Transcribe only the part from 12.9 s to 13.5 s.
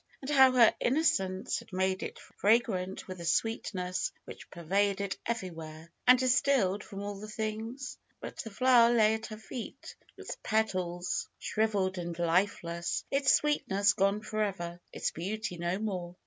its